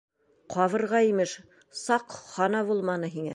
Ҡабырға, 0.53 1.01
имеш, 1.09 1.35
саҡ 1.83 2.17
хана 2.31 2.63
булманы 2.71 3.13
һиңә. 3.19 3.29